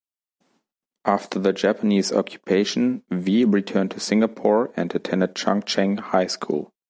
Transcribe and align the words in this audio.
After 1.05 1.37
the 1.37 1.53
Japanese 1.53 2.11
Occupation, 2.11 3.03
Wee 3.11 3.43
returned 3.45 3.91
to 3.91 3.99
Singapore 3.99 4.73
and 4.75 4.95
attended 4.95 5.35
Chung 5.35 5.61
Cheng 5.61 5.97
High 5.97 6.25
School. 6.25 6.73